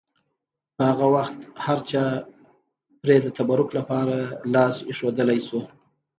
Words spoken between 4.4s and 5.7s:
لاس ایښودلی شو.